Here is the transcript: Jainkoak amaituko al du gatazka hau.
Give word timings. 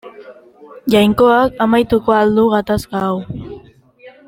Jainkoak 0.93 1.61
amaituko 1.67 2.17
al 2.21 2.33
du 2.39 2.47
gatazka 2.55 3.03
hau. 3.05 3.15